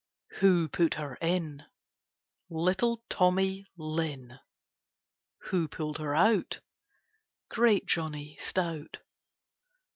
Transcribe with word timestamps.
Who 0.39 0.67
put 0.67 0.95
her 0.95 1.13
in? 1.21 1.63
Little 2.49 3.03
Tommy 3.07 3.67
Lin. 3.77 4.39
Who 5.49 5.67
pulled 5.67 5.99
her 5.99 6.15
out? 6.15 6.59
Great 7.49 7.85
Johnny 7.85 8.35
Stout. 8.39 8.97